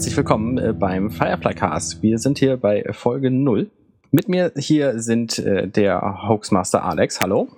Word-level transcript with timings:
herzlich 0.00 0.16
willkommen 0.16 0.56
äh, 0.56 0.72
beim 0.72 1.10
Firefly 1.10 1.52
Cast. 1.52 2.02
Wir 2.02 2.16
sind 2.16 2.38
hier 2.38 2.56
bei 2.56 2.86
Folge 2.90 3.30
0. 3.30 3.70
Mit 4.10 4.30
mir 4.30 4.50
hier 4.56 4.98
sind 4.98 5.38
äh, 5.38 5.68
der 5.68 6.26
Hoaxmaster 6.26 6.82
Alex. 6.82 7.20
Hallo. 7.20 7.48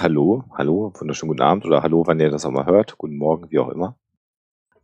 Hallo, 0.00 0.44
hallo, 0.56 0.92
wunderschönen 0.96 1.30
guten 1.30 1.42
Abend 1.42 1.64
oder 1.64 1.82
hallo, 1.82 2.04
wann 2.06 2.20
ihr 2.20 2.30
das 2.30 2.46
auch 2.46 2.52
mal 2.52 2.66
hört. 2.66 2.98
Guten 2.98 3.16
Morgen, 3.16 3.50
wie 3.50 3.58
auch 3.58 3.70
immer. 3.70 3.98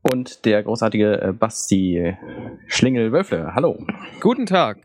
Und 0.03 0.45
der 0.45 0.64
großartige 0.64 1.23
äh, 1.23 1.32
Basti 1.32 2.17
Schlingel-Wölfle. 2.67 3.55
Hallo. 3.55 3.79
Guten 4.21 4.46
Tag. 4.46 4.79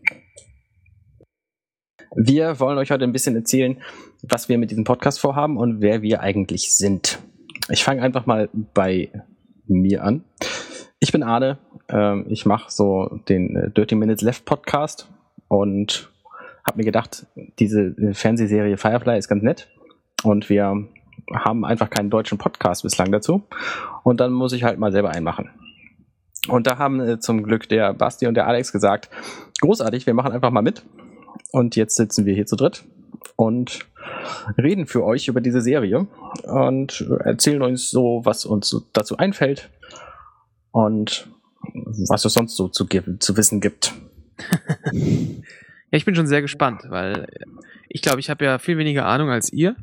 Wir 2.15 2.59
wollen 2.59 2.77
euch 2.77 2.91
heute 2.91 3.05
ein 3.05 3.11
bisschen 3.11 3.35
erzählen, 3.35 3.81
was 4.21 4.49
wir 4.49 4.59
mit 4.59 4.69
diesem 4.69 4.83
Podcast 4.83 5.19
vorhaben 5.19 5.57
und 5.57 5.81
wer 5.81 6.03
wir 6.03 6.21
eigentlich 6.21 6.75
sind. 6.75 7.17
Ich 7.69 7.83
fange 7.83 8.03
einfach 8.03 8.27
mal 8.27 8.49
bei 8.75 9.09
mir 9.65 10.03
an. 10.03 10.23
Ich 11.01 11.13
bin 11.13 11.23
Arne. 11.23 11.57
Ähm, 11.87 12.25
ich 12.27 12.45
mache 12.45 12.69
so 12.69 13.19
den 13.29 13.55
äh, 13.55 13.71
Dirty 13.71 13.95
Minutes 13.95 14.21
Left 14.21 14.43
Podcast 14.43 15.07
und 15.47 16.09
habe 16.67 16.77
mir 16.77 16.83
gedacht, 16.83 17.25
diese 17.57 17.95
äh, 17.97 18.13
Fernsehserie 18.13 18.75
Firefly 18.75 19.17
ist 19.17 19.29
ganz 19.29 19.41
nett 19.41 19.69
und 20.23 20.49
wir 20.49 20.89
haben 21.33 21.63
einfach 21.63 21.89
keinen 21.89 22.09
deutschen 22.09 22.37
Podcast 22.37 22.83
bislang 22.83 23.13
dazu 23.13 23.43
und 24.03 24.19
dann 24.19 24.33
muss 24.33 24.51
ich 24.51 24.65
halt 24.65 24.77
mal 24.77 24.91
selber 24.91 25.11
einen 25.11 25.23
machen. 25.23 25.51
Und 26.49 26.67
da 26.67 26.77
haben 26.77 26.99
äh, 26.99 27.19
zum 27.19 27.43
Glück 27.43 27.69
der 27.69 27.93
Basti 27.93 28.27
und 28.27 28.33
der 28.33 28.47
Alex 28.47 28.73
gesagt, 28.73 29.09
großartig, 29.61 30.05
wir 30.05 30.13
machen 30.13 30.33
einfach 30.33 30.51
mal 30.51 30.61
mit. 30.61 30.83
Und 31.53 31.77
jetzt 31.77 31.95
sitzen 31.95 32.25
wir 32.25 32.33
hier 32.33 32.45
zu 32.45 32.57
dritt 32.57 32.83
und 33.37 33.87
reden 34.57 34.85
für 34.85 35.05
euch 35.05 35.29
über 35.29 35.39
diese 35.39 35.61
Serie 35.61 36.07
und 36.43 37.09
erzählen 37.23 37.61
uns 37.61 37.89
so, 37.89 38.21
was 38.25 38.45
uns 38.45 38.85
dazu 38.91 39.15
einfällt 39.15 39.69
und 40.71 41.27
was 41.73 42.25
es 42.25 42.33
sonst 42.33 42.55
so 42.55 42.67
zu, 42.67 42.85
zu 42.85 43.37
wissen 43.37 43.61
gibt. 43.61 43.93
ja, 44.91 45.01
ich 45.91 46.05
bin 46.05 46.15
schon 46.15 46.27
sehr 46.27 46.41
gespannt, 46.41 46.83
weil 46.87 47.27
ich 47.89 48.01
glaube, 48.01 48.19
ich 48.19 48.29
habe 48.29 48.45
ja 48.45 48.59
viel 48.59 48.77
weniger 48.77 49.05
Ahnung 49.05 49.29
als 49.29 49.51
ihr. 49.51 49.75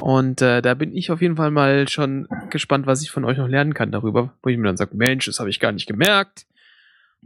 Und 0.00 0.42
äh, 0.42 0.62
da 0.62 0.74
bin 0.74 0.94
ich 0.94 1.10
auf 1.10 1.20
jeden 1.20 1.36
Fall 1.36 1.50
mal 1.50 1.88
schon 1.88 2.28
gespannt, 2.50 2.86
was 2.86 3.02
ich 3.02 3.10
von 3.10 3.24
euch 3.24 3.38
noch 3.38 3.48
lernen 3.48 3.74
kann 3.74 3.90
darüber, 3.90 4.34
wo 4.42 4.48
ich 4.48 4.56
mir 4.56 4.64
dann 4.64 4.76
sage, 4.76 4.96
Mensch, 4.96 5.26
das 5.26 5.40
habe 5.40 5.50
ich 5.50 5.60
gar 5.60 5.72
nicht 5.72 5.86
gemerkt. 5.86 6.46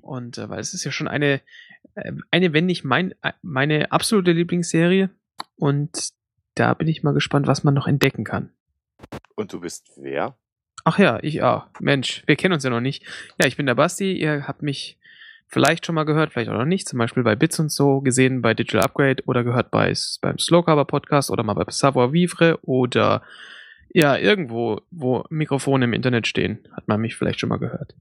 Und 0.00 0.38
äh, 0.38 0.48
weil 0.48 0.60
es 0.60 0.72
ist 0.72 0.84
ja 0.84 0.90
schon 0.90 1.08
eine, 1.08 1.40
äh, 1.94 2.12
eine, 2.30 2.52
wenn 2.52 2.66
nicht 2.66 2.84
mein, 2.84 3.12
äh, 3.22 3.32
meine 3.42 3.92
absolute 3.92 4.32
Lieblingsserie. 4.32 5.10
Und 5.56 6.12
da 6.54 6.72
bin 6.74 6.88
ich 6.88 7.02
mal 7.02 7.12
gespannt, 7.12 7.46
was 7.46 7.64
man 7.64 7.74
noch 7.74 7.86
entdecken 7.86 8.24
kann. 8.24 8.50
Und 9.34 9.52
du 9.52 9.60
bist 9.60 9.92
wer? 9.96 10.36
Ach 10.84 10.98
ja, 10.98 11.18
ich 11.22 11.42
auch. 11.42 11.66
Mensch, 11.80 12.22
wir 12.26 12.36
kennen 12.36 12.54
uns 12.54 12.64
ja 12.64 12.70
noch 12.70 12.80
nicht. 12.80 13.04
Ja, 13.40 13.46
ich 13.46 13.56
bin 13.56 13.66
der 13.66 13.74
Basti. 13.74 14.12
Ihr 14.12 14.48
habt 14.48 14.62
mich 14.62 14.98
vielleicht 15.46 15.86
schon 15.86 15.94
mal 15.94 16.04
gehört, 16.04 16.32
vielleicht 16.32 16.50
auch 16.50 16.58
noch 16.58 16.64
nicht. 16.64 16.88
Zum 16.88 16.98
Beispiel 16.98 17.22
bei 17.22 17.36
Bits 17.36 17.60
und 17.60 17.70
so 17.70 18.00
gesehen, 18.00 18.42
bei 18.42 18.54
Digital 18.54 18.82
Upgrade 18.82 19.22
oder 19.26 19.44
gehört 19.44 19.70
bei, 19.70 19.92
beim 20.20 20.38
Slowcover 20.38 20.86
Podcast 20.86 21.30
oder 21.30 21.42
mal 21.42 21.54
bei 21.54 21.64
Savoir 21.68 22.12
Vivre 22.12 22.58
oder 22.62 23.22
ja, 23.94 24.16
irgendwo, 24.16 24.80
wo 24.90 25.24
Mikrofone 25.28 25.84
im 25.84 25.92
Internet 25.92 26.26
stehen, 26.26 26.66
hat 26.72 26.88
man 26.88 27.00
mich 27.00 27.14
vielleicht 27.14 27.38
schon 27.38 27.50
mal 27.50 27.58
gehört. 27.58 27.94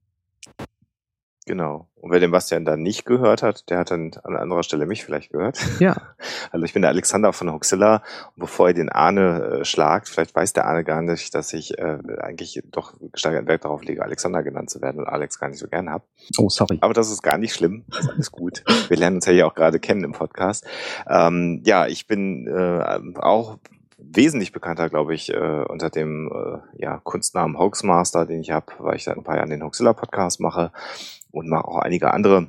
Genau. 1.47 1.87
Und 1.95 2.11
wer 2.11 2.19
den 2.19 2.29
Bastian 2.29 2.65
dann 2.65 2.83
nicht 2.83 3.05
gehört 3.05 3.41
hat, 3.41 3.69
der 3.69 3.79
hat 3.79 3.89
dann 3.89 4.11
an 4.23 4.35
anderer 4.35 4.61
Stelle 4.61 4.85
mich 4.85 5.03
vielleicht 5.03 5.31
gehört. 5.31 5.59
Ja. 5.79 5.95
Also 6.53 6.65
ich 6.65 6.73
bin 6.73 6.81
der 6.81 6.89
Alexander 6.91 7.31
von 7.31 7.49
Hoxilla 7.51 8.03
und 8.35 8.41
bevor 8.41 8.67
ihr 8.67 8.73
den 8.73 8.89
Arne 8.89 9.59
äh, 9.61 9.65
schlagt, 9.65 10.09
vielleicht 10.09 10.35
weiß 10.35 10.51
der 10.51 10.65
Arne 10.65 10.83
gar 10.83 11.01
nicht, 11.01 11.33
dass 11.33 11.53
ich 11.53 11.77
äh, 11.77 11.97
eigentlich 12.19 12.61
doch 12.71 12.93
gesteigert 13.13 13.47
Wert 13.47 13.63
darauf 13.63 13.83
lege, 13.83 14.03
Alexander 14.03 14.43
genannt 14.43 14.69
zu 14.69 14.81
werden 14.81 14.99
und 14.99 15.07
Alex 15.07 15.39
gar 15.39 15.47
nicht 15.47 15.59
so 15.59 15.67
gern 15.67 15.89
habe. 15.89 16.03
Oh, 16.37 16.49
sorry. 16.49 16.77
Aber 16.81 16.93
das 16.93 17.09
ist 17.09 17.21
gar 17.21 17.37
nicht 17.37 17.53
schlimm. 17.53 17.85
Das 17.89 18.01
ist 18.01 18.09
alles 18.09 18.31
gut. 18.31 18.63
Wir 18.89 18.97
lernen 18.97 19.17
uns 19.17 19.27
ja 19.27 19.31
hier 19.31 19.47
auch 19.47 19.53
gerade 19.55 19.79
kennen 19.79 20.03
im 20.03 20.11
Podcast. 20.11 20.65
Ähm, 21.07 21.61
ja, 21.65 21.87
ich 21.87 22.05
bin 22.05 22.47
äh, 22.47 23.19
auch 23.19 23.57
wesentlich 23.97 24.51
bekannter, 24.51 24.89
glaube 24.89 25.13
ich, 25.13 25.31
äh, 25.31 25.63
unter 25.67 25.89
dem 25.89 26.29
äh, 26.33 26.81
ja, 26.83 26.99
Kunstnamen 27.03 27.57
Hoaxmaster, 27.57 28.25
den 28.25 28.41
ich 28.41 28.51
habe, 28.51 28.65
weil 28.79 28.95
ich 28.95 29.05
seit 29.05 29.15
ein 29.15 29.23
paar 29.23 29.37
Jahren 29.37 29.49
den 29.49 29.63
Hoaxilla 29.63 29.93
Podcast 29.93 30.41
mache 30.41 30.71
und 31.31 31.49
mache 31.49 31.65
auch 31.65 31.77
einige 31.77 32.13
andere 32.13 32.47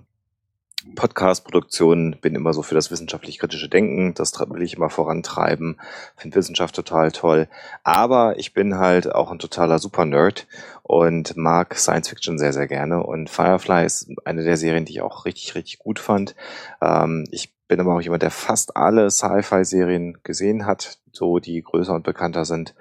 Podcast-Produktionen, 0.97 2.17
bin 2.21 2.35
immer 2.35 2.53
so 2.53 2.63
für 2.63 2.75
das 2.75 2.91
wissenschaftlich-kritische 2.91 3.69
Denken, 3.69 4.15
das 4.15 4.39
will 4.51 4.63
ich 4.63 4.75
immer 4.75 4.91
vorantreiben, 4.91 5.81
finde 6.17 6.37
Wissenschaft 6.37 6.75
total 6.75 7.13
toll, 7.13 7.49
aber 7.85 8.39
ich 8.39 8.53
bin 8.53 8.79
halt 8.79 9.13
auch 9.15 9.31
ein 9.31 9.39
totaler 9.39 9.79
Super-Nerd 9.79 10.47
und 10.83 11.37
mag 11.37 11.77
Science-Fiction 11.77 12.39
sehr, 12.39 12.53
sehr 12.53 12.67
gerne. 12.67 13.03
Und 13.03 13.31
Firefly 13.31 13.87
ist 13.87 14.11
eine 14.25 14.45
der 14.45 14.57
Serien, 14.57 14.85
die 14.85 14.93
ich 14.93 15.03
auch 15.03 15.25
richtig, 15.25 15.55
richtig 15.55 15.79
gut 15.79 15.99
fand. 15.99 16.35
Ähm, 16.83 17.25
ich 17.31 17.55
bin 17.73 17.81
aber 17.81 17.95
auch 17.97 18.03
jemand, 18.03 18.23
der 18.23 18.31
fast 18.31 18.77
alle 18.77 19.11
Sci-Fi-Serien 19.11 20.19
gesehen 20.25 20.67
hat, 20.67 20.99
so 21.11 21.39
die 21.39 21.63
größer 21.63 21.95
und 21.95 22.03
bekannter 22.03 22.45
sind. 22.45 22.75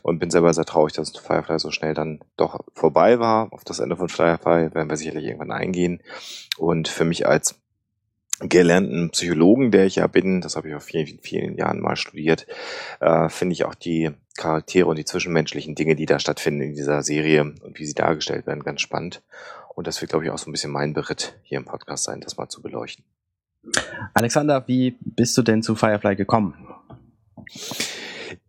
Und 0.00 0.20
bin 0.20 0.30
selber 0.30 0.54
sehr 0.54 0.64
traurig, 0.64 0.94
dass 0.94 1.14
Firefly 1.14 1.58
so 1.58 1.70
schnell 1.70 1.92
dann 1.92 2.20
doch 2.38 2.64
vorbei 2.72 3.18
war. 3.18 3.52
Auf 3.52 3.62
das 3.64 3.78
Ende 3.78 3.96
von 3.96 4.08
Firefly 4.08 4.74
werden 4.74 4.88
wir 4.88 4.96
sicherlich 4.96 5.26
irgendwann 5.26 5.50
eingehen. 5.50 6.02
Und 6.56 6.88
für 6.88 7.04
mich 7.04 7.26
als 7.26 7.60
gelernten 8.40 9.10
Psychologen, 9.10 9.70
der 9.70 9.84
ich 9.84 9.96
ja 9.96 10.06
bin, 10.06 10.40
das 10.40 10.56
habe 10.56 10.70
ich 10.70 10.74
auf 10.74 10.84
vielen, 10.84 11.18
vielen 11.18 11.58
Jahren 11.58 11.80
mal 11.80 11.96
studiert, 11.96 12.46
äh, 13.00 13.28
finde 13.28 13.52
ich 13.52 13.66
auch 13.66 13.74
die 13.74 14.12
Charaktere 14.38 14.86
und 14.86 14.96
die 14.96 15.04
zwischenmenschlichen 15.04 15.74
Dinge, 15.74 15.94
die 15.94 16.06
da 16.06 16.18
stattfinden 16.18 16.62
in 16.62 16.74
dieser 16.74 17.02
Serie 17.02 17.42
und 17.42 17.78
wie 17.78 17.84
sie 17.84 17.92
dargestellt 17.92 18.46
werden, 18.46 18.64
ganz 18.64 18.80
spannend. 18.80 19.20
Und 19.74 19.86
das 19.86 20.00
wird, 20.00 20.08
glaube 20.08 20.24
ich, 20.24 20.30
auch 20.30 20.38
so 20.38 20.48
ein 20.48 20.52
bisschen 20.52 20.72
mein 20.72 20.94
Beritt 20.94 21.38
hier 21.42 21.58
im 21.58 21.66
Podcast 21.66 22.04
sein, 22.04 22.22
das 22.22 22.38
mal 22.38 22.48
zu 22.48 22.62
beleuchten. 22.62 23.04
Alexander, 24.14 24.66
wie 24.66 24.96
bist 25.00 25.36
du 25.36 25.42
denn 25.42 25.62
zu 25.62 25.74
Firefly 25.74 26.16
gekommen? 26.16 26.54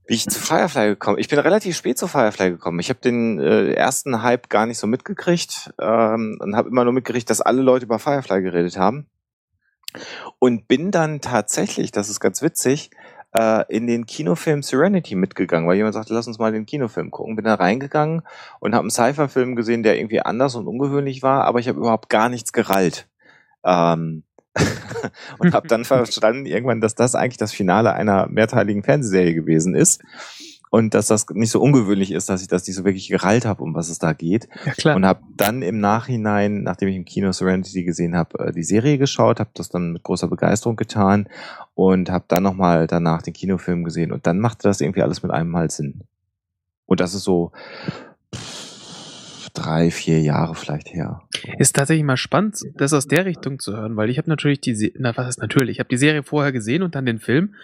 Wie 0.07 0.16
ich 0.16 0.28
zu 0.28 0.40
Firefly 0.40 0.88
gekommen 0.88 1.19
Ich 1.19 1.28
bin 1.28 1.38
relativ 1.38 1.78
spät 1.78 1.97
zu 1.97 2.07
Firefly 2.07 2.50
gekommen. 2.50 2.80
Ich 2.80 2.90
habe 2.90 3.00
den 3.00 3.40
äh, 3.40 3.74
ersten 3.74 4.24
Hype 4.24 4.50
gar 4.50 4.66
nicht 4.66 4.79
so 4.79 4.88
mitgekriegt 4.88 5.72
ähm, 5.79 6.40
und 6.41 6.56
habe 6.56 6.69
immer 6.69 6.84
nur 6.84 6.94
mitgekriegt, 6.94 7.29
dass 7.29 7.41
alle 7.41 7.62
Leute 7.62 7.85
über 7.85 8.00
Firefly 8.00 8.41
geredet 8.41 8.78
haben. 8.78 9.08
Und 10.40 10.68
bin 10.68 10.91
dann 10.91 11.22
tatsächlich, 11.22 11.91
das 11.91 12.09
ist 12.09 12.19
ganz 12.19 12.41
witzig, 12.41 12.91
äh, 13.34 13.63
in 13.69 13.88
den 13.88 14.06
Kinofilm 14.06 14.63
Serenity 14.63 15.16
mitgegangen, 15.16 15.68
weil 15.68 15.78
jemand 15.78 15.94
sagte, 15.94 16.13
lass 16.13 16.28
uns 16.28 16.40
mal 16.40 16.52
den 16.52 16.66
Kinofilm 16.66 17.12
gucken. 17.12 17.35
Bin 17.35 17.46
da 17.46 17.56
reingegangen 17.56 18.24
und 18.59 18.74
habe 18.74 18.81
einen 18.81 18.91
Cypher-Film 18.91 19.56
gesehen, 19.56 19.84
der 19.84 19.97
irgendwie 19.97 20.22
anders 20.22 20.56
und 20.56 20.68
ungewöhnlich 20.68 21.22
war, 21.22 21.44
aber 21.46 21.59
ich 21.59 21.68
habe 21.68 21.79
überhaupt 21.79 22.09
gar 22.09 22.29
nichts 22.29 22.53
gerallt. 22.53 23.08
Ähm, 23.63 24.24
und 25.40 25.53
habe 25.53 25.68
dann 25.68 25.86
verstanden 25.86 26.46
irgendwann, 26.46 26.81
dass 26.81 26.96
das 26.96 27.16
eigentlich 27.16 27.38
das 27.38 27.53
Finale 27.53 27.94
einer 27.94 28.28
mehrteiligen 28.28 28.84
Fernsehserie 28.84 29.34
gewesen 29.34 29.75
ist 29.75 30.02
und 30.70 30.94
dass 30.94 31.08
das 31.08 31.25
nicht 31.31 31.52
so 31.52 31.62
ungewöhnlich 31.62 32.12
ist, 32.12 32.30
dass 32.30 32.42
ich 32.42 32.47
das 32.47 32.68
nicht 32.68 32.75
so 32.75 32.86
wirklich 32.86 33.09
gerallt 33.09 33.46
habe, 33.46 33.64
um 33.64 33.74
was 33.74 33.90
es 33.90 34.00
da 34.00 34.14
geht. 34.14 34.47
Ja, 34.66 34.74
klar. 34.74 34.96
Und 34.96 35.06
habe 35.06 35.22
dann 35.36 35.62
im 35.62 35.80
Nachhinein, 35.80 36.64
nachdem 36.64 36.90
ich 36.90 36.96
im 36.96 37.06
Kino 37.06 37.31
Serenity 37.31 37.84
gesehen 37.84 38.16
habe, 38.16 38.38
äh, 38.40 38.52
die 38.52 38.64
Serie 38.64 38.97
geschaut, 38.97 39.40
habe 39.40 39.50
das 39.56 39.70
dann 39.70 39.94
mit 39.94 40.03
großer 40.03 40.28
Begeisterung 40.28 40.76
getan 40.76 41.28
und 41.74 42.12
habe 42.12 42.26
dann 42.28 42.44
nochmal 42.44 42.88
danach 42.88 43.22
den 43.22 43.34
Kinofilm 43.34 43.84
gesehen 43.84 44.12
und 44.12 44.28
dann 44.28 44.40
machte 44.40 44.68
das 44.68 44.81
irgendwie 44.81 45.02
alles 45.02 45.24
mit 45.24 45.31
einem 45.31 45.50
Mal 45.50 45.72
Sinn. 45.72 46.02
Und 46.86 47.00
das 47.00 47.14
ist 47.14 47.24
so 47.24 47.52
drei, 49.59 49.92
vier 49.92 50.22
Jahre 50.22 50.56
vielleicht 50.56 50.94
her. 50.94 51.22
Ist 51.58 51.75
tatsächlich 51.75 52.06
mal 52.06 52.18
spannend, 52.18 52.64
das 52.75 52.94
aus 52.94 53.08
der 53.08 53.25
Richtung 53.25 53.59
zu 53.59 53.75
hören, 53.75 53.96
weil 53.96 54.09
ich 54.09 54.18
habe 54.18 54.30
natürlich 54.30 54.62
die, 54.62 54.75
Se 54.75 54.92
na 54.97 55.16
was 55.16 55.28
ist 55.28 55.42
natürlich, 55.42 55.78
ich 55.78 55.80
habe 55.80 55.90
die 55.90 55.97
Serie 55.97 56.24
vorher 56.24 56.52
gesehen 56.52 56.84
und 56.84 56.96
dann 56.96 57.06
den 57.06 57.20
Film 57.20 57.56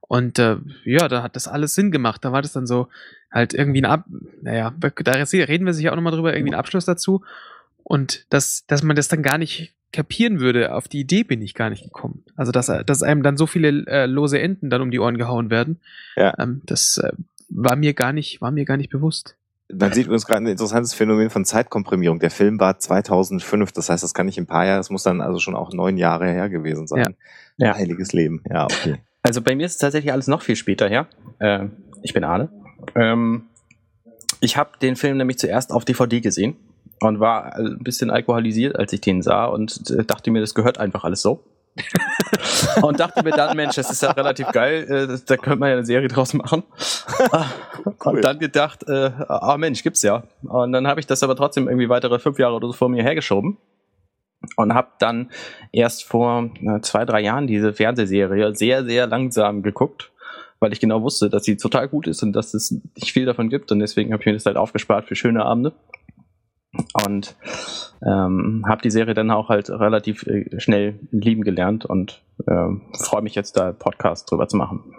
und 0.00 0.38
äh, 0.38 0.56
ja, 0.84 1.08
da 1.08 1.22
hat 1.22 1.36
das 1.36 1.48
alles 1.48 1.74
Sinn 1.74 1.90
gemacht. 1.90 2.24
Da 2.24 2.32
war 2.32 2.42
das 2.42 2.52
dann 2.52 2.66
so 2.66 2.88
halt 3.30 3.54
irgendwie 3.54 3.80
ein 3.80 3.86
Ab, 3.86 4.04
naja, 4.42 4.72
da 4.78 5.12
reden 5.12 5.66
wir 5.66 5.74
sich 5.74 5.88
auch 5.88 5.96
nochmal 5.96 6.12
drüber, 6.12 6.34
irgendwie 6.34 6.52
ein 6.52 6.58
Abschluss 6.58 6.84
dazu 6.84 7.22
und 7.82 8.26
dass, 8.30 8.66
dass 8.66 8.82
man 8.82 8.96
das 8.96 9.08
dann 9.08 9.22
gar 9.22 9.38
nicht 9.38 9.74
kapieren 9.92 10.40
würde, 10.40 10.74
auf 10.74 10.88
die 10.88 11.00
Idee 11.00 11.22
bin 11.22 11.40
ich 11.40 11.54
gar 11.54 11.70
nicht 11.70 11.84
gekommen. 11.84 12.24
Also 12.36 12.50
dass, 12.50 12.66
dass 12.66 13.02
einem 13.02 13.22
dann 13.22 13.36
so 13.36 13.46
viele 13.46 13.86
äh, 13.86 14.06
lose 14.06 14.40
Enden 14.40 14.68
dann 14.68 14.82
um 14.82 14.90
die 14.90 14.98
Ohren 14.98 15.18
gehauen 15.18 15.50
werden, 15.50 15.80
ja. 16.16 16.34
ähm, 16.38 16.62
das 16.66 16.98
äh, 16.98 17.12
war 17.48 17.76
mir 17.76 17.94
gar 17.94 18.12
nicht, 18.12 18.40
war 18.40 18.50
mir 18.50 18.64
gar 18.64 18.76
nicht 18.76 18.90
bewusst. 18.90 19.36
Man 19.72 19.92
sieht 19.92 20.06
übrigens 20.06 20.26
gerade 20.26 20.44
ein 20.44 20.46
interessantes 20.46 20.92
Phänomen 20.92 21.30
von 21.30 21.44
Zeitkomprimierung. 21.44 22.18
Der 22.18 22.30
Film 22.30 22.60
war 22.60 22.78
2005, 22.78 23.72
das 23.72 23.88
heißt, 23.88 24.04
das 24.04 24.12
kann 24.12 24.26
nicht 24.26 24.38
ein 24.38 24.46
paar 24.46 24.66
Jahre, 24.66 24.78
das 24.78 24.90
muss 24.90 25.02
dann 25.02 25.20
also 25.20 25.38
schon 25.38 25.56
auch 25.56 25.72
neun 25.72 25.96
Jahre 25.96 26.26
her 26.26 26.50
gewesen 26.50 26.86
sein. 26.86 27.14
Ja. 27.56 27.68
ja. 27.68 27.74
Heiliges 27.74 28.12
Leben, 28.12 28.42
ja, 28.50 28.64
okay. 28.64 28.96
Also 29.22 29.40
bei 29.40 29.56
mir 29.56 29.64
ist 29.64 29.72
es 29.72 29.78
tatsächlich 29.78 30.12
alles 30.12 30.26
noch 30.26 30.42
viel 30.42 30.56
später 30.56 30.86
her. 30.86 31.06
Äh, 31.38 31.68
ich 32.02 32.12
bin 32.12 32.24
Arne. 32.24 32.50
Ähm, 32.94 33.44
ich 34.40 34.58
habe 34.58 34.72
den 34.82 34.96
Film 34.96 35.16
nämlich 35.16 35.38
zuerst 35.38 35.72
auf 35.72 35.86
DVD 35.86 36.20
gesehen 36.20 36.56
und 37.00 37.20
war 37.20 37.56
ein 37.56 37.78
bisschen 37.78 38.10
alkoholisiert, 38.10 38.76
als 38.76 38.92
ich 38.92 39.00
den 39.00 39.22
sah 39.22 39.46
und 39.46 39.90
äh, 39.90 40.04
dachte 40.04 40.30
mir, 40.30 40.40
das 40.40 40.54
gehört 40.54 40.78
einfach 40.78 41.04
alles 41.04 41.22
so. 41.22 41.42
und 42.82 43.00
dachte 43.00 43.22
mir 43.22 43.32
dann, 43.32 43.56
Mensch, 43.56 43.74
das 43.76 43.90
ist 43.90 44.02
ja 44.02 44.12
relativ 44.12 44.48
geil, 44.52 44.84
äh, 44.88 45.18
da 45.26 45.36
könnte 45.36 45.58
man 45.58 45.70
ja 45.70 45.76
eine 45.76 45.86
Serie 45.86 46.08
draus 46.08 46.34
machen. 46.34 46.62
cool. 48.04 48.16
Und 48.16 48.24
dann 48.24 48.38
gedacht, 48.38 48.84
äh, 48.88 49.10
ah 49.28 49.56
Mensch, 49.58 49.82
gibt's 49.82 50.02
ja. 50.02 50.24
Und 50.42 50.72
dann 50.72 50.86
habe 50.86 51.00
ich 51.00 51.06
das 51.06 51.22
aber 51.22 51.36
trotzdem 51.36 51.68
irgendwie 51.68 51.88
weitere 51.88 52.18
fünf 52.18 52.38
Jahre 52.38 52.54
oder 52.54 52.68
so 52.68 52.72
vor 52.72 52.88
mir 52.88 53.02
hergeschoben. 53.02 53.58
und 54.56 54.74
habe 54.74 54.88
dann 54.98 55.30
erst 55.72 56.04
vor 56.04 56.50
äh, 56.60 56.80
zwei, 56.82 57.04
drei 57.04 57.20
Jahren 57.20 57.46
diese 57.46 57.72
Fernsehserie 57.72 58.54
sehr, 58.54 58.84
sehr 58.84 59.06
langsam 59.06 59.62
geguckt, 59.62 60.12
weil 60.60 60.72
ich 60.72 60.80
genau 60.80 61.02
wusste, 61.02 61.30
dass 61.30 61.44
sie 61.44 61.56
total 61.56 61.88
gut 61.88 62.06
ist 62.06 62.22
und 62.22 62.32
dass 62.32 62.54
es 62.54 62.70
nicht 62.70 63.12
viel 63.12 63.24
davon 63.24 63.48
gibt 63.48 63.72
und 63.72 63.80
deswegen 63.80 64.12
habe 64.12 64.22
ich 64.22 64.26
mir 64.26 64.34
das 64.34 64.46
halt 64.46 64.56
aufgespart 64.56 65.06
für 65.06 65.16
schöne 65.16 65.44
Abende 65.44 65.72
und 67.06 67.36
ähm, 68.04 68.64
habe 68.66 68.82
die 68.82 68.90
Serie 68.90 69.14
dann 69.14 69.30
auch 69.30 69.48
halt 69.48 69.70
relativ 69.70 70.26
äh, 70.26 70.60
schnell 70.60 70.98
lieben 71.10 71.42
gelernt 71.42 71.84
und 71.84 72.22
äh, 72.46 72.68
freue 72.98 73.22
mich 73.22 73.34
jetzt 73.34 73.56
da 73.56 73.72
Podcast 73.72 74.30
drüber 74.30 74.48
zu 74.48 74.56
machen. 74.56 74.94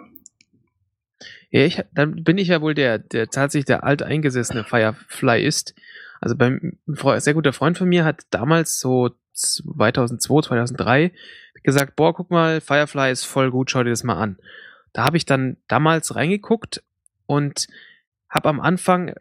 Ja, 1.50 1.62
ich, 1.62 1.82
dann 1.94 2.24
bin 2.24 2.38
ich 2.38 2.48
ja 2.48 2.60
wohl 2.60 2.74
der, 2.74 2.98
der 2.98 3.28
tatsächlich 3.28 3.66
der 3.66 3.84
alteingesessene 3.84 4.64
Firefly 4.64 5.42
ist. 5.44 5.74
Also 6.20 6.34
beim 6.34 6.78
ein 6.86 7.20
sehr 7.20 7.34
guter 7.34 7.52
Freund 7.52 7.78
von 7.78 7.88
mir 7.88 8.04
hat 8.04 8.22
damals 8.30 8.80
so 8.80 9.10
2002, 9.34 10.48
2003 10.48 11.12
gesagt, 11.62 11.96
boah, 11.96 12.14
guck 12.14 12.30
mal, 12.30 12.60
Firefly 12.60 13.10
ist 13.10 13.24
voll 13.24 13.50
gut, 13.50 13.70
schau 13.70 13.82
dir 13.82 13.90
das 13.90 14.04
mal 14.04 14.16
an. 14.16 14.38
Da 14.92 15.04
habe 15.04 15.16
ich 15.16 15.26
dann 15.26 15.56
damals 15.68 16.14
reingeguckt 16.14 16.82
und 17.26 17.66
habe 18.30 18.48
am 18.48 18.60
Anfang, 18.60 19.12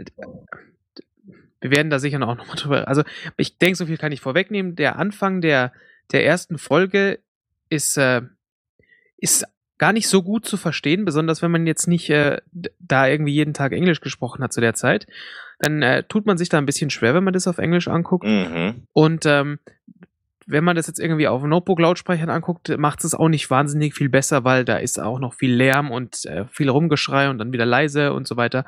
wir 1.62 1.72
werden 1.72 1.90
da 1.90 2.00
sicher 2.00 2.20
noch 2.20 2.36
mal 2.36 2.56
drüber, 2.56 2.88
also 2.88 3.04
ich 3.38 3.58
denke, 3.58 3.76
so 3.78 3.86
viel 3.86 3.98
kann 3.98 4.12
ich 4.12 4.22
vorwegnehmen. 4.22 4.76
Der 4.76 4.98
Anfang 4.98 5.42
der, 5.42 5.74
der 6.12 6.26
ersten 6.26 6.58
Folge 6.58 7.20
ist, 7.70 7.98
äh, 7.98 8.22
ist 9.18 9.46
gar 9.78 9.94
nicht 9.94 10.08
so 10.08 10.24
gut 10.24 10.46
zu 10.46 10.58
verstehen, 10.58 11.06
besonders 11.06 11.42
wenn 11.42 11.52
man 11.52 11.68
jetzt 11.68 11.88
nicht 11.88 12.10
äh, 12.10 12.42
da 12.80 13.08
irgendwie 13.08 13.34
jeden 13.34 13.54
Tag 13.54 13.74
Englisch 13.74 14.02
gesprochen 14.02 14.44
hat 14.44 14.54
zu 14.54 14.62
der 14.62 14.74
Zeit. 14.74 15.08
Dann 15.60 15.82
äh, 15.82 16.04
tut 16.04 16.26
man 16.26 16.38
sich 16.38 16.50
da 16.50 16.58
ein 16.58 16.66
bisschen 16.66 16.90
schwer, 16.90 17.14
wenn 17.14 17.24
man 17.24 17.34
das 17.34 17.48
auf 17.48 17.58
Englisch 17.58 17.88
anguckt. 17.88 18.26
Mhm. 18.26 18.88
Und 18.94 19.26
ähm, 19.26 19.60
wenn 20.48 20.64
man 20.64 20.76
das 20.76 20.88
jetzt 20.88 21.00
irgendwie 21.00 21.28
auf 21.28 21.44
Notebook-Lautsprechern 21.44 22.30
anguckt, 22.30 22.78
macht 22.78 23.04
es 23.04 23.16
auch 23.16 23.30
nicht 23.30 23.50
wahnsinnig 23.50 23.96
viel 23.96 24.10
besser, 24.10 24.44
weil 24.44 24.64
da 24.64 24.78
ist 24.78 25.00
auch 25.00 25.20
noch 25.20 25.34
viel 25.34 25.54
Lärm 25.54 25.92
und 25.92 26.26
äh, 26.26 26.46
viel 26.52 26.70
Rumgeschrei 26.70 27.30
und 27.30 27.40
dann 27.40 27.52
wieder 27.52 27.66
leise 27.66 28.14
und 28.14 28.28
so 28.28 28.38
weiter. 28.38 28.66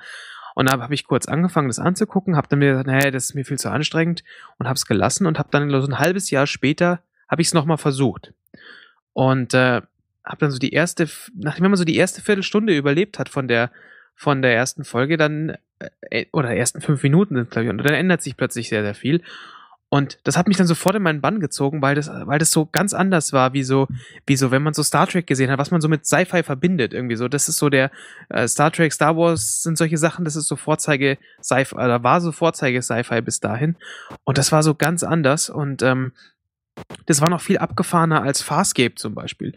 Und 0.58 0.68
da 0.68 0.80
habe 0.80 0.96
ich 0.96 1.06
kurz 1.06 1.28
angefangen, 1.28 1.68
das 1.68 1.78
anzugucken, 1.78 2.36
habe 2.36 2.48
dann 2.48 2.58
mir 2.58 2.72
gesagt, 2.72 2.88
nee, 2.88 3.12
das 3.12 3.26
ist 3.26 3.36
mir 3.36 3.46
viel 3.46 3.60
zu 3.60 3.70
anstrengend 3.70 4.24
und 4.58 4.66
habe 4.66 4.76
es 4.76 4.88
gelassen 4.88 5.28
und 5.28 5.38
habe 5.38 5.50
dann 5.52 5.70
so 5.70 5.88
ein 5.88 6.00
halbes 6.00 6.32
Jahr 6.32 6.48
später 6.48 7.04
habe 7.30 7.44
ich 7.44 7.50
es 7.50 7.54
nochmal 7.54 7.78
versucht. 7.78 8.34
Und 9.14 9.54
äh, 9.54 9.84
habe 10.26 10.38
dann 10.40 10.50
so 10.50 10.58
die 10.58 10.74
erste, 10.74 11.08
nachdem 11.36 11.66
man 11.66 11.76
so 11.76 11.84
die 11.84 11.96
erste 11.96 12.24
Viertelstunde 12.24 12.76
überlebt 12.76 13.20
hat 13.20 13.30
von 13.30 13.48
der 13.48 13.70
von 14.16 14.42
der 14.42 14.56
ersten 14.56 14.84
Folge, 14.84 15.16
dann 15.16 15.58
äh, 16.10 16.26
oder 16.32 16.50
ersten 16.56 16.82
fünf 16.82 17.04
Minuten 17.04 17.36
sind 17.36 17.52
glaube 17.52 17.66
ich, 17.66 17.70
und 17.70 17.78
dann 17.78 17.94
ändert 17.94 18.24
sich 18.24 18.36
plötzlich 18.36 18.68
sehr 18.70 18.82
sehr 18.82 18.96
viel. 18.96 19.22
Und 19.90 20.20
das 20.24 20.36
hat 20.36 20.48
mich 20.48 20.58
dann 20.58 20.68
sofort 20.68 20.96
in 20.96 21.02
meinen 21.02 21.22
Bann 21.22 21.40
gezogen, 21.40 21.82
weil 21.82 21.96
das, 21.96 22.10
weil 22.10 22.40
das 22.40 22.52
so 22.52 22.66
ganz 22.66 22.94
anders 22.94 23.32
war, 23.32 23.54
wie 23.54 23.64
so, 23.64 23.88
wie 24.26 24.36
so, 24.36 24.52
wenn 24.52 24.62
man 24.62 24.74
so 24.74 24.84
Star 24.84 25.08
Trek 25.08 25.28
gesehen 25.28 25.50
hat, 25.50 25.60
was 25.60 25.72
man 25.72 25.80
so 25.80 25.88
mit 25.88 26.06
Sci-Fi 26.06 26.44
verbindet, 26.44 26.94
irgendwie 26.94 27.16
so. 27.16 27.30
Das 27.30 27.48
ist 27.48 27.58
so 27.58 27.70
der 27.70 27.90
äh, 28.28 28.48
Star 28.50 28.72
Trek, 28.72 28.92
Star 28.92 29.16
Wars 29.16 29.64
sind 29.64 29.78
solche 29.78 29.98
Sachen, 29.98 30.26
das 30.26 30.36
ist 30.36 30.48
so 30.48 30.58
Vorzeige 30.58 31.18
Sci-Fi, 31.42 31.76
oder 31.76 32.04
war 32.04 32.20
so 32.20 32.34
Vorzeige 32.34 32.82
Sci-Fi 32.82 33.22
bis 33.22 33.40
dahin. 33.40 33.78
Und 34.26 34.38
das 34.38 34.52
war 34.52 34.62
so 34.62 34.76
ganz 34.76 35.04
anders 35.04 35.50
und 35.50 35.82
ähm, 35.84 36.12
das 37.06 37.22
war 37.22 37.30
noch 37.30 37.42
viel 37.42 37.58
abgefahrener 37.58 38.22
als 38.22 38.42
Farscape 38.42 38.96
zum 38.96 39.16
Beispiel. 39.16 39.56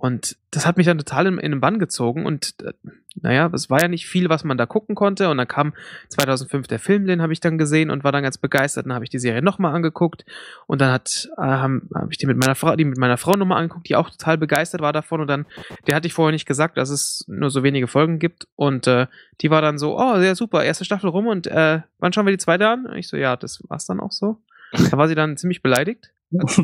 Und 0.00 0.36
das 0.52 0.64
hat 0.64 0.76
mich 0.76 0.86
dann 0.86 0.96
total 0.96 1.26
in, 1.26 1.38
in 1.38 1.50
den 1.50 1.60
Bann 1.60 1.80
gezogen. 1.80 2.24
Und 2.24 2.54
äh, 2.62 2.72
naja, 3.20 3.50
es 3.52 3.68
war 3.68 3.82
ja 3.82 3.88
nicht 3.88 4.06
viel, 4.06 4.28
was 4.28 4.44
man 4.44 4.56
da 4.56 4.64
gucken 4.64 4.94
konnte. 4.94 5.28
Und 5.28 5.38
dann 5.38 5.48
kam 5.48 5.74
2005 6.10 6.68
der 6.68 6.78
Film, 6.78 7.08
den 7.08 7.20
habe 7.20 7.32
ich 7.32 7.40
dann 7.40 7.58
gesehen 7.58 7.90
und 7.90 8.04
war 8.04 8.12
dann 8.12 8.22
ganz 8.22 8.38
begeistert. 8.38 8.86
Dann 8.86 8.92
habe 8.92 9.04
ich 9.04 9.10
die 9.10 9.18
Serie 9.18 9.42
nochmal 9.42 9.74
angeguckt. 9.74 10.24
Und 10.68 10.80
dann 10.80 10.92
hat 10.92 11.28
äh, 11.36 11.42
habe 11.42 11.82
hab 11.92 12.12
ich 12.12 12.18
die 12.18 12.26
mit 12.26 12.36
meiner 12.36 12.54
Frau, 12.54 12.76
die 12.76 12.84
mit 12.84 12.96
meiner 12.96 13.16
Frau 13.16 13.34
nochmal 13.34 13.58
angeguckt, 13.58 13.88
die 13.88 13.96
auch 13.96 14.08
total 14.08 14.38
begeistert 14.38 14.82
war 14.82 14.92
davon. 14.92 15.20
Und 15.20 15.26
dann, 15.26 15.46
der 15.88 15.96
hatte 15.96 16.06
ich 16.06 16.14
vorher 16.14 16.30
nicht 16.30 16.46
gesagt, 16.46 16.76
dass 16.76 16.90
es 16.90 17.24
nur 17.26 17.50
so 17.50 17.64
wenige 17.64 17.88
Folgen 17.88 18.20
gibt. 18.20 18.46
Und 18.54 18.86
äh, 18.86 19.08
die 19.40 19.50
war 19.50 19.62
dann 19.62 19.78
so, 19.78 19.98
oh, 19.98 20.16
sehr 20.18 20.36
super, 20.36 20.62
erste 20.62 20.84
Staffel 20.84 21.10
rum. 21.10 21.26
Und 21.26 21.48
äh, 21.48 21.80
wann 21.98 22.12
schauen 22.12 22.24
wir 22.24 22.32
die 22.32 22.38
zweite 22.38 22.68
an? 22.68 22.86
Und 22.86 22.96
ich 22.96 23.08
so, 23.08 23.16
ja, 23.16 23.34
das 23.34 23.64
war's 23.68 23.86
dann 23.86 23.98
auch 23.98 24.12
so. 24.12 24.40
Da 24.92 24.96
war 24.96 25.08
sie 25.08 25.16
dann 25.16 25.36
ziemlich 25.36 25.60
beleidigt. 25.60 26.12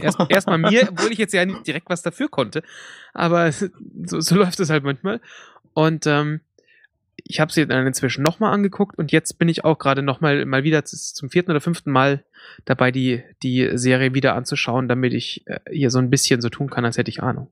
Erstmal 0.01 0.29
erst 0.31 0.49
mir, 0.49 0.89
obwohl 0.91 1.13
ich 1.13 1.19
jetzt 1.19 1.33
ja 1.33 1.45
nicht 1.45 1.67
direkt 1.67 1.89
was 1.89 2.03
dafür 2.03 2.29
konnte. 2.29 2.63
Aber 3.13 3.51
so, 4.05 4.21
so 4.21 4.35
läuft 4.35 4.61
es 4.61 4.71
halt 4.71 4.85
manchmal. 4.85 5.21
Und 5.73 6.07
ähm, 6.07 6.41
ich 7.17 7.41
habe 7.41 7.53
sie 7.53 7.67
dann 7.67 7.87
inzwischen 7.87 8.23
nochmal 8.23 8.53
angeguckt 8.53 8.99
und 8.99 9.13
jetzt 9.13 9.39
bin 9.39 9.49
ich 9.49 9.65
auch 9.65 9.79
gerade 9.79 10.03
nochmal 10.03 10.45
mal 10.45 10.65
wieder 10.65 10.85
zum 10.85 11.31
vierten 11.31 11.51
oder 11.51 11.61
fünften 11.61 11.91
Mal 11.91 12.25
dabei, 12.65 12.91
die, 12.91 13.23
die 13.43 13.71
Serie 13.75 14.15
wieder 14.15 14.35
anzuschauen, 14.35 14.89
damit 14.89 15.15
ich 15.15 15.47
äh, 15.47 15.61
hier 15.71 15.91
so 15.91 15.99
ein 15.99 16.11
bisschen 16.11 16.41
so 16.41 16.51
tun 16.51 16.69
kann, 16.69 16.85
als 16.85 16.99
hätte 16.99 17.11
ich 17.11 17.23
Ahnung. 17.23 17.49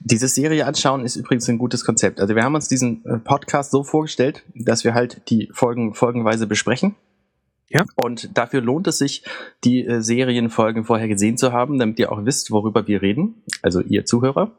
Diese 0.00 0.28
Serie 0.28 0.64
anschauen 0.64 1.04
ist 1.04 1.16
übrigens 1.16 1.48
ein 1.48 1.58
gutes 1.58 1.84
Konzept. 1.84 2.20
Also 2.20 2.36
wir 2.36 2.44
haben 2.44 2.54
uns 2.54 2.68
diesen 2.68 3.04
äh, 3.04 3.18
Podcast 3.18 3.72
so 3.72 3.82
vorgestellt, 3.82 4.44
dass 4.54 4.84
wir 4.84 4.94
halt 4.94 5.22
die 5.28 5.50
Folgen 5.52 5.94
folgenweise 5.94 6.46
besprechen 6.46 6.94
ja. 7.68 7.84
Und 7.96 8.36
dafür 8.36 8.60
lohnt 8.60 8.86
es 8.86 8.98
sich, 8.98 9.24
die 9.64 9.84
äh, 9.84 10.00
Serienfolgen 10.00 10.84
vorher 10.84 11.08
gesehen 11.08 11.36
zu 11.36 11.52
haben, 11.52 11.78
damit 11.78 11.98
ihr 11.98 12.10
auch 12.10 12.24
wisst, 12.24 12.50
worüber 12.50 12.86
wir 12.86 13.02
reden, 13.02 13.42
also 13.62 13.80
ihr 13.80 14.04
Zuhörer. 14.04 14.52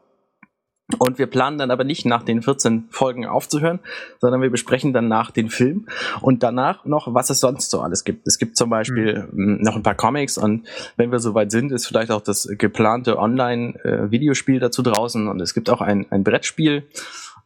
Und 0.98 1.18
wir 1.18 1.26
planen 1.26 1.58
dann 1.58 1.70
aber 1.70 1.84
nicht 1.84 2.04
nach 2.04 2.22
den 2.22 2.42
14 2.42 2.88
Folgen 2.90 3.26
aufzuhören, 3.26 3.80
sondern 4.18 4.42
wir 4.42 4.50
besprechen 4.50 4.92
dann 4.92 5.08
nach 5.08 5.30
den 5.30 5.48
Film 5.48 5.86
und 6.20 6.42
danach 6.42 6.84
noch, 6.84 7.14
was 7.14 7.30
es 7.30 7.40
sonst 7.40 7.70
so 7.70 7.80
alles 7.80 8.04
gibt. 8.04 8.26
Es 8.26 8.38
gibt 8.38 8.56
zum 8.56 8.70
Beispiel 8.70 9.28
mhm. 9.30 9.58
noch 9.60 9.76
ein 9.76 9.82
paar 9.82 9.94
Comics 9.94 10.38
und 10.38 10.66
wenn 10.96 11.12
wir 11.12 11.20
soweit 11.20 11.52
sind, 11.52 11.72
ist 11.72 11.86
vielleicht 11.86 12.10
auch 12.10 12.22
das 12.22 12.48
geplante 12.58 13.18
Online-Videospiel 13.18 14.56
äh, 14.56 14.60
dazu 14.60 14.82
draußen 14.82 15.28
und 15.28 15.40
es 15.40 15.54
gibt 15.54 15.70
auch 15.70 15.80
ein, 15.80 16.06
ein 16.10 16.24
Brettspiel. 16.24 16.84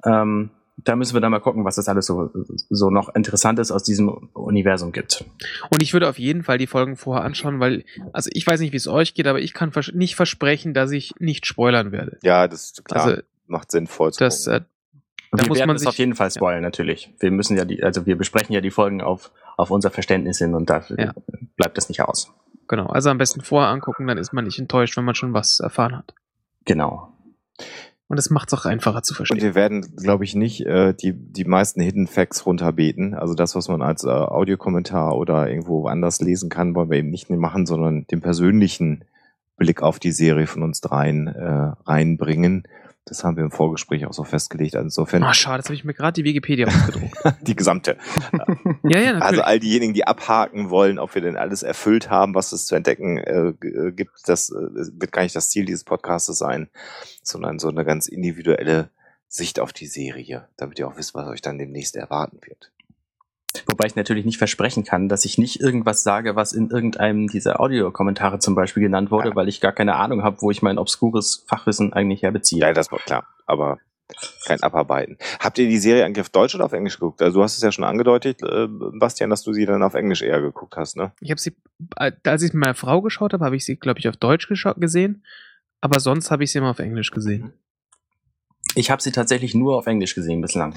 Ähm, 0.04 0.50
da 0.76 0.96
müssen 0.96 1.14
wir 1.14 1.20
dann 1.20 1.30
mal 1.30 1.40
gucken, 1.40 1.64
was 1.64 1.76
das 1.76 1.88
alles 1.88 2.06
so, 2.06 2.30
so 2.68 2.90
noch 2.90 3.14
Interessantes 3.14 3.70
aus 3.70 3.84
diesem 3.84 4.08
Universum 4.08 4.92
gibt. 4.92 5.24
Und 5.70 5.82
ich 5.82 5.92
würde 5.92 6.08
auf 6.08 6.18
jeden 6.18 6.42
Fall 6.42 6.58
die 6.58 6.66
Folgen 6.66 6.96
vorher 6.96 7.24
anschauen, 7.24 7.60
weil, 7.60 7.84
also 8.12 8.28
ich 8.32 8.46
weiß 8.46 8.60
nicht, 8.60 8.72
wie 8.72 8.76
es 8.76 8.88
euch 8.88 9.14
geht, 9.14 9.26
aber 9.26 9.40
ich 9.40 9.54
kann 9.54 9.72
vers 9.72 9.92
nicht 9.94 10.16
versprechen, 10.16 10.74
dass 10.74 10.90
ich 10.90 11.14
nicht 11.18 11.46
spoilern 11.46 11.92
werde. 11.92 12.18
Ja, 12.22 12.48
das 12.48 12.64
ist 12.64 12.84
klar. 12.84 13.04
Also, 13.04 13.22
Macht 13.46 13.70
Sinn 13.70 13.86
vollzukommen. 13.86 14.30
Das, 14.30 14.46
äh, 14.46 14.62
da 15.30 15.42
wir 15.42 15.48
muss 15.48 15.58
werden 15.58 15.68
man 15.68 15.78
sich 15.78 15.88
auf 15.88 15.98
jeden 15.98 16.14
Fall 16.14 16.30
spoilern, 16.30 16.62
ja. 16.62 16.68
natürlich. 16.68 17.12
Wir 17.18 17.30
müssen 17.30 17.56
ja 17.56 17.64
die, 17.64 17.82
also 17.82 18.06
wir 18.06 18.16
besprechen 18.16 18.54
ja 18.54 18.60
die 18.60 18.70
Folgen 18.70 19.00
auf, 19.00 19.32
auf 19.56 19.70
unser 19.70 19.90
Verständnis 19.90 20.38
hin 20.38 20.54
und 20.54 20.70
dafür 20.70 20.98
ja. 20.98 21.12
bleibt 21.56 21.76
das 21.76 21.88
nicht 21.88 22.00
aus. 22.00 22.32
Genau, 22.68 22.86
also 22.86 23.10
am 23.10 23.18
besten 23.18 23.42
vorher 23.42 23.70
angucken, 23.70 24.06
dann 24.06 24.16
ist 24.16 24.32
man 24.32 24.44
nicht 24.44 24.58
enttäuscht, 24.58 24.96
wenn 24.96 25.04
man 25.04 25.14
schon 25.14 25.34
was 25.34 25.60
erfahren 25.60 25.96
hat. 25.96 26.14
Genau. 26.64 27.12
Und 28.14 28.18
es 28.18 28.30
macht 28.30 28.52
es 28.52 28.54
auch 28.56 28.64
einfacher 28.64 29.02
zu 29.02 29.12
verstehen. 29.12 29.38
Und 29.38 29.42
wir 29.42 29.56
werden, 29.56 29.96
glaube 29.96 30.22
ich, 30.22 30.36
nicht 30.36 30.64
äh, 30.64 30.94
die, 30.94 31.12
die 31.12 31.44
meisten 31.44 31.80
Hidden 31.80 32.06
Facts 32.06 32.46
runterbeten. 32.46 33.12
Also 33.12 33.34
das, 33.34 33.56
was 33.56 33.66
man 33.66 33.82
als 33.82 34.04
äh, 34.04 34.08
Audiokommentar 34.08 35.16
oder 35.16 35.48
irgendwo 35.48 35.88
anders 35.88 36.20
lesen 36.20 36.48
kann, 36.48 36.76
wollen 36.76 36.90
wir 36.92 36.98
eben 36.98 37.10
nicht 37.10 37.28
machen, 37.28 37.66
sondern 37.66 38.06
den 38.06 38.20
persönlichen 38.20 39.02
Blick 39.56 39.82
auf 39.82 39.98
die 39.98 40.12
Serie 40.12 40.46
von 40.46 40.62
uns 40.62 40.80
dreien 40.80 41.26
äh, 41.26 41.72
reinbringen. 41.86 42.68
Das 43.06 43.22
haben 43.22 43.36
wir 43.36 43.44
im 43.44 43.50
Vorgespräch 43.50 44.06
auch 44.06 44.14
so 44.14 44.24
festgelegt. 44.24 44.76
Also 44.76 44.84
insofern. 44.84 45.22
Ah, 45.24 45.34
schade, 45.34 45.58
jetzt 45.58 45.66
habe 45.66 45.74
ich 45.74 45.84
mir 45.84 45.92
gerade 45.92 46.14
die 46.14 46.24
Wikipedia 46.24 46.66
ausgedruckt. 46.66 47.12
die 47.46 47.54
gesamte. 47.54 47.98
ja, 48.32 48.98
ja, 48.98 49.12
natürlich. 49.12 49.22
Also 49.22 49.42
all 49.42 49.60
diejenigen, 49.60 49.92
die 49.92 50.06
abhaken 50.06 50.70
wollen, 50.70 50.98
ob 50.98 51.14
wir 51.14 51.20
denn 51.20 51.36
alles 51.36 51.62
erfüllt 51.62 52.08
haben, 52.08 52.34
was 52.34 52.52
es 52.52 52.66
zu 52.66 52.74
entdecken 52.74 53.18
äh, 53.18 53.48
äh 53.48 53.92
gibt, 53.92 54.12
das 54.26 54.48
äh, 54.50 54.54
wird 54.54 55.12
gar 55.12 55.22
nicht 55.22 55.36
das 55.36 55.50
Ziel 55.50 55.66
dieses 55.66 55.84
Podcasts 55.84 56.26
sein, 56.38 56.70
sondern 57.22 57.58
so 57.58 57.68
eine 57.68 57.84
ganz 57.84 58.08
individuelle 58.08 58.88
Sicht 59.28 59.60
auf 59.60 59.72
die 59.72 59.86
Serie, 59.86 60.48
damit 60.56 60.78
ihr 60.78 60.88
auch 60.88 60.96
wisst, 60.96 61.14
was 61.14 61.28
euch 61.28 61.42
dann 61.42 61.58
demnächst 61.58 61.96
erwarten 61.96 62.38
wird. 62.46 62.70
Wobei 63.66 63.86
ich 63.86 63.96
natürlich 63.96 64.24
nicht 64.24 64.38
versprechen 64.38 64.84
kann, 64.84 65.08
dass 65.08 65.24
ich 65.24 65.38
nicht 65.38 65.60
irgendwas 65.60 66.02
sage, 66.02 66.36
was 66.36 66.52
in 66.52 66.70
irgendeinem 66.70 67.28
dieser 67.28 67.60
Audiokommentare 67.60 68.38
zum 68.38 68.54
Beispiel 68.54 68.82
genannt 68.82 69.10
wurde, 69.10 69.30
ja. 69.30 69.36
weil 69.36 69.48
ich 69.48 69.60
gar 69.60 69.72
keine 69.72 69.94
Ahnung 69.96 70.22
habe, 70.22 70.40
wo 70.40 70.50
ich 70.50 70.62
mein 70.62 70.78
obskures 70.78 71.44
Fachwissen 71.46 71.92
eigentlich 71.92 72.22
herbeziehe. 72.22 72.60
Ja, 72.60 72.72
das 72.72 72.90
war 72.90 72.98
klar. 72.98 73.26
Aber 73.46 73.78
kein 74.44 74.62
Abarbeiten. 74.62 75.16
Habt 75.40 75.58
ihr 75.58 75.66
die 75.66 75.78
Serie 75.78 76.04
eigentlich 76.04 76.20
auf 76.20 76.28
Deutsch 76.28 76.54
oder 76.54 76.66
auf 76.66 76.72
Englisch 76.72 76.98
geguckt? 76.98 77.22
Also 77.22 77.38
du 77.38 77.42
hast 77.42 77.56
es 77.56 77.62
ja 77.62 77.72
schon 77.72 77.84
angedeutet, 77.84 78.42
äh, 78.42 78.66
Bastian, 78.68 79.30
dass 79.30 79.42
du 79.42 79.52
sie 79.52 79.66
dann 79.66 79.82
auf 79.82 79.94
Englisch 79.94 80.22
eher 80.22 80.40
geguckt 80.40 80.76
hast, 80.76 80.96
ne? 80.96 81.12
Ich 81.20 81.30
habe 81.30 81.40
sie, 81.40 81.56
äh, 81.96 82.12
als 82.24 82.42
ich 82.42 82.52
mit 82.52 82.60
meiner 82.60 82.74
Frau 82.74 83.00
geschaut 83.00 83.32
habe, 83.32 83.44
habe 83.44 83.56
ich 83.56 83.64
sie, 83.64 83.76
glaube 83.76 84.00
ich, 84.00 84.08
auf 84.08 84.16
Deutsch 84.16 84.48
gesehen. 84.48 85.24
Aber 85.80 86.00
sonst 86.00 86.30
habe 86.30 86.44
ich 86.44 86.52
sie 86.52 86.58
immer 86.58 86.70
auf 86.70 86.78
Englisch 86.78 87.10
gesehen. 87.10 87.54
Ich 88.74 88.90
habe 88.90 89.02
sie 89.02 89.12
tatsächlich 89.12 89.54
nur 89.54 89.76
auf 89.76 89.86
Englisch 89.86 90.14
gesehen 90.14 90.40
bislang 90.40 90.74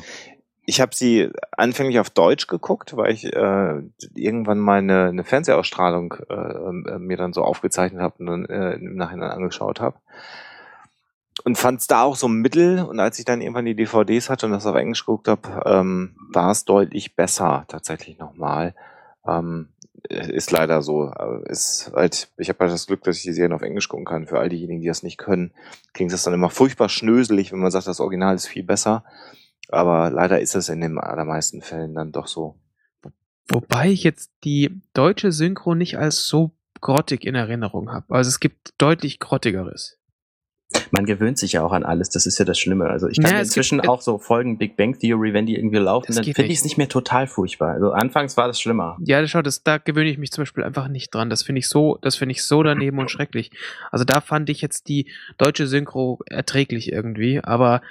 ich 0.69 0.81
habe 0.81 0.93
sie 0.93 1.29
anfänglich 1.51 1.97
auf 1.97 2.09
Deutsch 2.09 2.47
geguckt, 2.47 2.97
weil 2.97 3.13
ich 3.13 3.23
äh, 3.33 3.81
irgendwann 4.15 4.59
mal 4.59 4.79
eine, 4.79 5.05
eine 5.05 5.23
Fernsehausstrahlung 5.23 6.15
äh, 6.29 6.33
äh, 6.33 6.99
mir 6.99 7.15
dann 7.15 7.31
so 7.31 7.41
aufgezeichnet 7.41 8.01
habe 8.01 8.15
und 8.19 8.25
dann 8.25 8.45
äh, 8.45 8.73
im 8.73 8.97
Nachhinein 8.97 9.31
angeschaut 9.31 9.79
habe. 9.79 9.97
Und 11.45 11.57
fand 11.57 11.79
es 11.79 11.87
da 11.87 12.03
auch 12.03 12.17
so 12.17 12.27
mittel. 12.27 12.83
Und 12.83 12.99
als 12.99 13.17
ich 13.17 13.23
dann 13.23 13.39
irgendwann 13.39 13.63
die 13.63 13.75
DVDs 13.75 14.29
hatte 14.29 14.45
und 14.45 14.51
das 14.51 14.65
auf 14.65 14.75
Englisch 14.75 15.05
geguckt 15.05 15.29
habe, 15.29 15.63
ähm, 15.65 16.17
war 16.33 16.51
es 16.51 16.65
deutlich 16.65 17.15
besser 17.15 17.63
tatsächlich 17.69 18.19
nochmal. 18.19 18.75
Ähm, 19.25 19.69
ist 20.09 20.51
leider 20.51 20.81
so. 20.81 21.13
Äh, 21.13 21.49
Ist 21.49 21.93
halt, 21.95 22.27
ich 22.35 22.49
habe 22.49 22.59
halt 22.59 22.73
das 22.73 22.87
Glück, 22.87 23.03
dass 23.03 23.15
ich 23.15 23.23
die 23.23 23.31
Serien 23.31 23.53
auf 23.53 23.61
Englisch 23.61 23.87
gucken 23.87 24.05
kann. 24.05 24.27
Für 24.27 24.39
all 24.39 24.49
diejenigen, 24.49 24.81
die 24.81 24.87
das 24.87 25.01
nicht 25.01 25.17
können, 25.17 25.53
klingt 25.93 26.11
das 26.11 26.23
dann 26.23 26.33
immer 26.33 26.49
furchtbar 26.49 26.89
schnöselig, 26.89 27.53
wenn 27.53 27.59
man 27.59 27.71
sagt, 27.71 27.87
das 27.87 28.01
Original 28.01 28.35
ist 28.35 28.47
viel 28.47 28.63
besser. 28.63 29.05
Aber 29.69 30.09
leider 30.11 30.39
ist 30.39 30.55
es 30.55 30.69
in 30.69 30.81
den 30.81 30.97
allermeisten 30.97 31.61
Fällen 31.61 31.93
dann 31.95 32.11
doch 32.11 32.27
so. 32.27 32.55
Wobei 33.49 33.89
ich 33.89 34.03
jetzt 34.03 34.31
die 34.43 34.81
deutsche 34.93 35.31
Synchro 35.31 35.73
nicht 35.75 35.97
als 35.97 36.27
so 36.27 36.51
grottig 36.81 37.25
in 37.25 37.35
Erinnerung 37.35 37.91
habe. 37.91 38.13
Also 38.13 38.27
es 38.29 38.39
gibt 38.39 38.73
deutlich 38.77 39.19
grottigeres. 39.19 39.97
Man 40.91 41.05
gewöhnt 41.05 41.37
sich 41.37 41.53
ja 41.53 41.63
auch 41.63 41.71
an 41.71 41.85
alles, 41.85 42.09
das 42.09 42.25
ist 42.25 42.39
ja 42.39 42.45
das 42.45 42.59
Schlimme. 42.59 42.87
Also 42.89 43.07
ich 43.07 43.15
kann 43.21 43.31
Ja, 43.31 43.37
mir 43.37 43.41
es 43.41 43.47
inzwischen 43.49 43.77
gibt- 43.77 43.87
auch 43.89 44.01
so 44.01 44.17
Folgen 44.17 44.57
Big 44.57 44.75
Bang 44.75 44.99
Theory, 44.99 45.33
wenn 45.33 45.45
die 45.45 45.55
irgendwie 45.55 45.77
laufen, 45.77 46.07
Das 46.07 46.17
dann 46.17 46.25
finde 46.25 46.41
ich 46.43 46.49
nicht. 46.49 46.57
es 46.59 46.63
nicht 46.65 46.77
mehr 46.77 46.89
total 46.89 47.25
furchtbar. 47.25 47.71
Also 47.71 47.91
anfangs 47.93 48.35
war 48.35 48.47
das 48.47 48.59
schlimmer. 48.59 48.97
Ja, 48.99 49.25
schau, 49.27 49.41
das, 49.41 49.63
da 49.63 49.77
gewöhne 49.77 50.09
ich 50.09 50.17
mich 50.17 50.31
zum 50.33 50.41
Beispiel 50.41 50.65
einfach 50.65 50.89
nicht 50.89 51.15
dran. 51.15 51.29
Das 51.29 51.43
finde 51.43 51.59
ich 51.59 51.69
so, 51.69 51.97
das 52.01 52.17
finde 52.17 52.33
ich 52.33 52.43
so 52.43 52.63
daneben 52.63 52.99
und 52.99 53.09
schrecklich. 53.11 53.51
Also 53.91 54.03
da 54.03 54.19
fand 54.19 54.49
ich 54.49 54.61
jetzt 54.61 54.89
die 54.89 55.09
deutsche 55.37 55.67
Synchro 55.67 56.19
erträglich 56.25 56.91
irgendwie, 56.91 57.41
aber 57.41 57.81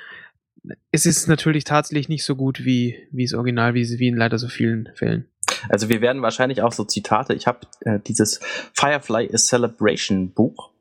es 0.91 1.07
ist 1.07 1.29
natürlich 1.29 1.65
tatsächlich 1.65 2.09
nicht 2.09 2.25
so 2.25 2.37
gut 2.37 2.65
wie, 2.65 2.97
wie 3.13 3.25
das 3.25 3.35
Original, 3.35 3.75
wie, 3.75 3.85
wie 3.99 4.09
in 4.09 4.17
leider 4.17 4.39
so 4.39 4.49
vielen 4.49 4.89
Fällen. 4.95 5.27
Also 5.69 5.89
wir 5.89 6.01
werden 6.01 6.23
wahrscheinlich 6.23 6.63
auch 6.63 6.73
so 6.73 6.85
Zitate. 6.85 7.35
Ich 7.35 7.47
habe 7.47 7.61
äh, 7.81 7.99
dieses 8.07 8.41
Firefly 8.75 9.27
is 9.27 9.47
Celebration 9.47 10.33
Buch. 10.33 10.73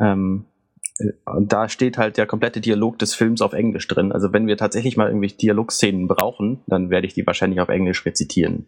Ähm, 0.00 0.46
äh, 0.98 1.12
und 1.26 1.52
da 1.52 1.68
steht 1.68 1.98
halt 1.98 2.16
der 2.16 2.26
komplette 2.26 2.60
Dialog 2.60 2.98
des 2.98 3.14
Films 3.14 3.40
auf 3.42 3.52
Englisch 3.52 3.86
drin. 3.88 4.12
Also 4.12 4.32
wenn 4.32 4.46
wir 4.46 4.56
tatsächlich 4.56 4.96
mal 4.96 5.08
irgendwelche 5.08 5.36
Dialogszenen 5.36 6.08
brauchen, 6.08 6.62
dann 6.66 6.90
werde 6.90 7.06
ich 7.06 7.14
die 7.14 7.26
wahrscheinlich 7.26 7.60
auf 7.60 7.68
Englisch 7.68 8.04
rezitieren. 8.06 8.66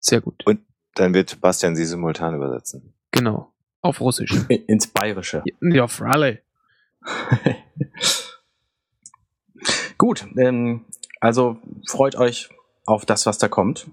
Sehr 0.00 0.20
gut. 0.20 0.44
Dann 0.94 1.14
wird 1.14 1.40
Bastian 1.40 1.74
sie 1.76 1.84
simultan 1.86 2.34
übersetzen. 2.34 2.92
Genau. 3.12 3.52
Auf 3.80 4.00
Russisch. 4.00 4.32
I- 4.50 4.54
Ins 4.66 4.86
Bayerische. 4.88 5.42
Ja, 5.60 5.88
für 5.88 6.06
alle. 6.06 6.40
Gut, 10.02 10.26
ähm, 10.36 10.80
also 11.20 11.58
freut 11.88 12.16
euch 12.16 12.48
auf 12.86 13.06
das, 13.06 13.24
was 13.24 13.38
da 13.38 13.46
kommt. 13.46 13.86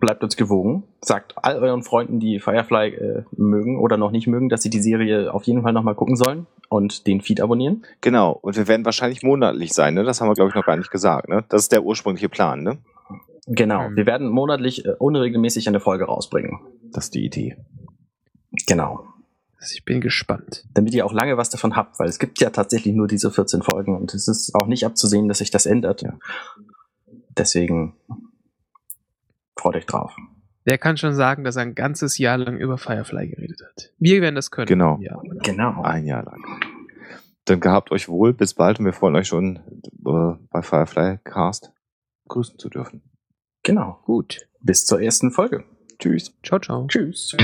Bleibt 0.00 0.24
uns 0.24 0.38
gewogen. 0.38 0.84
Sagt 1.02 1.34
all 1.36 1.58
euren 1.58 1.82
Freunden, 1.82 2.20
die 2.20 2.40
Firefly 2.40 2.94
äh, 2.94 3.24
mögen 3.36 3.78
oder 3.78 3.98
noch 3.98 4.12
nicht 4.12 4.26
mögen, 4.26 4.48
dass 4.48 4.62
sie 4.62 4.70
die 4.70 4.80
Serie 4.80 5.30
auf 5.34 5.44
jeden 5.44 5.60
Fall 5.60 5.74
nochmal 5.74 5.94
gucken 5.94 6.16
sollen 6.16 6.46
und 6.70 7.06
den 7.06 7.20
Feed 7.20 7.42
abonnieren. 7.42 7.84
Genau. 8.00 8.32
Und 8.32 8.56
wir 8.56 8.66
werden 8.66 8.86
wahrscheinlich 8.86 9.22
monatlich 9.22 9.74
sein, 9.74 9.92
ne? 9.92 10.04
Das 10.04 10.22
haben 10.22 10.28
wir, 10.28 10.34
glaube 10.34 10.48
ich, 10.48 10.54
noch 10.54 10.64
gar 10.64 10.78
nicht 10.78 10.90
gesagt, 10.90 11.28
ne? 11.28 11.44
Das 11.50 11.64
ist 11.64 11.72
der 11.72 11.84
ursprüngliche 11.84 12.30
Plan, 12.30 12.62
ne? 12.62 12.78
Genau, 13.46 13.90
Mhm. 13.90 13.96
wir 13.96 14.06
werden 14.06 14.30
monatlich 14.30 14.86
äh, 14.86 14.94
unregelmäßig 14.98 15.68
eine 15.68 15.80
Folge 15.80 16.06
rausbringen. 16.06 16.60
Das 16.94 17.04
ist 17.04 17.14
die 17.14 17.26
Idee. 17.26 17.58
Genau. 18.66 19.04
Also 19.62 19.74
Ich 19.76 19.84
bin 19.84 20.00
gespannt. 20.00 20.64
Damit 20.74 20.92
ihr 20.92 21.06
auch 21.06 21.12
lange 21.12 21.36
was 21.36 21.48
davon 21.48 21.76
habt, 21.76 22.00
weil 22.00 22.08
es 22.08 22.18
gibt 22.18 22.40
ja 22.40 22.50
tatsächlich 22.50 22.94
nur 22.96 23.06
diese 23.06 23.30
14 23.30 23.62
Folgen 23.62 23.96
und 23.96 24.12
es 24.12 24.26
ist 24.26 24.56
auch 24.56 24.66
nicht 24.66 24.84
abzusehen, 24.84 25.28
dass 25.28 25.38
sich 25.38 25.52
das 25.52 25.66
ändert. 25.66 26.02
Ja. 26.02 26.18
Deswegen 27.38 27.94
freut 29.56 29.76
euch 29.76 29.86
drauf. 29.86 30.16
Wer 30.64 30.78
kann 30.78 30.96
schon 30.96 31.14
sagen, 31.14 31.44
dass 31.44 31.54
er 31.54 31.62
ein 31.62 31.76
ganzes 31.76 32.18
Jahr 32.18 32.38
lang 32.38 32.56
über 32.58 32.76
Firefly 32.76 33.28
geredet 33.28 33.62
hat? 33.64 33.92
Wir 34.00 34.20
werden 34.20 34.34
das 34.34 34.50
können. 34.50 34.66
Genau. 34.66 34.98
Ja. 35.00 35.20
Genau. 35.44 35.82
Ein 35.82 36.06
Jahr 36.06 36.24
lang. 36.24 36.42
Dann 37.44 37.60
gehabt 37.60 37.92
euch 37.92 38.08
wohl. 38.08 38.34
Bis 38.34 38.54
bald 38.54 38.80
und 38.80 38.84
wir 38.84 38.92
freuen 38.92 39.14
euch 39.14 39.28
schon, 39.28 39.60
äh, 40.04 40.44
bei 40.50 40.62
Firefly 40.62 41.18
Cast 41.22 41.72
grüßen 42.26 42.58
zu 42.58 42.68
dürfen. 42.68 43.02
Genau. 43.62 44.00
Gut. 44.06 44.48
Bis 44.60 44.86
zur 44.86 45.00
ersten 45.00 45.30
Folge. 45.30 45.62
Tschüss. 46.00 46.36
Ciao, 46.42 46.58
ciao. 46.58 46.88
Tschüss. 46.88 47.36